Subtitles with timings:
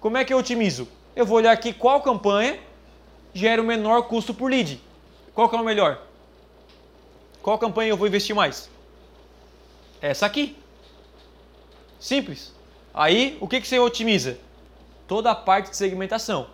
[0.00, 0.88] Como é que eu otimizo?
[1.14, 2.58] Eu vou olhar aqui qual campanha
[3.34, 4.80] gera o menor custo por lead.
[5.34, 6.02] Qual que é o melhor?
[7.42, 8.70] Qual campanha eu vou investir mais?
[10.00, 10.56] Essa aqui.
[11.98, 12.54] Simples.
[12.94, 14.38] Aí, o que, que você otimiza?
[15.06, 16.48] Toda a parte de segmentação.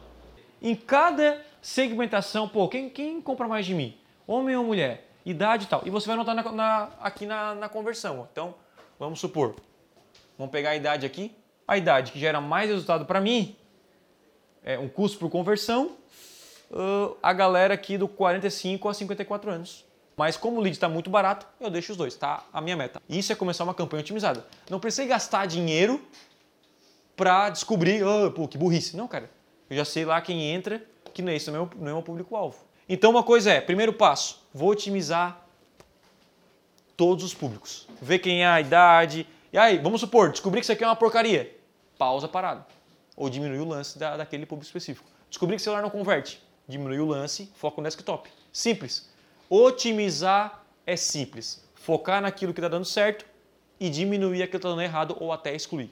[0.63, 3.99] Em cada segmentação, pô, quem, quem compra mais de mim?
[4.27, 5.11] Homem ou mulher?
[5.25, 5.83] Idade e tal.
[5.85, 8.27] E você vai anotar na, na, aqui na, na conversão.
[8.31, 8.55] Então,
[8.99, 9.55] vamos supor.
[10.39, 11.35] Vamos pegar a idade aqui.
[11.67, 13.57] A idade que gera mais resultado para mim
[14.62, 15.97] é um custo por conversão.
[16.71, 19.85] Uh, a galera aqui do 45 a 54 anos.
[20.16, 22.45] Mas como o lead está muito barato, eu deixo os dois, tá?
[22.52, 23.02] A minha meta.
[23.09, 24.45] Isso é começar uma campanha otimizada.
[24.71, 26.01] Não precisei gastar dinheiro
[27.16, 28.96] para descobrir, oh, pô, que burrice.
[28.96, 29.30] Não, cara.
[29.69, 32.59] Eu já sei lá quem entra, que não é isso, não é meu público-alvo.
[32.88, 35.41] Então uma coisa é, primeiro passo, vou otimizar
[36.96, 37.88] todos os públicos.
[38.01, 39.27] Ver quem é a idade.
[39.52, 41.57] E aí, vamos supor, descobri que isso aqui é uma porcaria.
[42.05, 42.67] Pausa parado.
[43.17, 45.09] Ou diminui o lance da, daquele público específico.
[45.31, 46.39] Descobri que o celular não converte.
[46.69, 48.30] Diminui o lance, foca no desktop.
[48.52, 49.09] Simples.
[49.49, 51.65] Otimizar é simples.
[51.74, 53.24] Focar naquilo que está dando certo
[53.80, 55.91] e diminuir aquilo que está dando errado ou até excluir.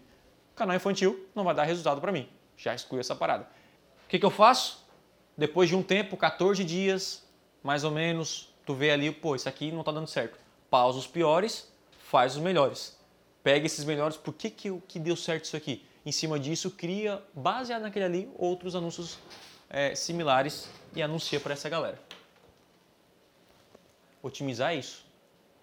[0.54, 2.28] Canal infantil não vai dar resultado para mim.
[2.58, 3.48] Já exclui essa parada.
[4.04, 4.84] O que, que eu faço?
[5.34, 7.26] Depois de um tempo, 14 dias,
[7.62, 10.38] mais ou menos, tu vê ali, pô, isso aqui não está dando certo.
[10.68, 11.72] Pausa os piores,
[12.10, 12.98] faz os melhores.
[13.42, 15.86] Pega esses melhores, por que, que, que deu certo isso aqui?
[16.04, 19.18] Em cima disso, cria, baseado naquele ali, outros anúncios
[19.70, 21.98] é, similares e anuncia para essa galera.
[24.22, 25.04] Otimizar isso.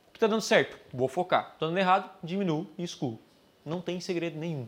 [0.08, 0.78] O que está dando certo?
[0.94, 1.52] Vou focar.
[1.54, 2.10] Está dando errado?
[2.24, 3.20] Diminuo e excluo.
[3.66, 4.68] Não tem segredo nenhum.